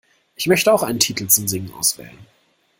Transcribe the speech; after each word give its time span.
Ich 0.35 0.47
möchte 0.47 0.73
auch 0.73 0.81
einen 0.81 0.97
Titel 0.97 1.27
zum 1.27 1.47
Singen 1.47 1.71
auswählen. 1.75 2.25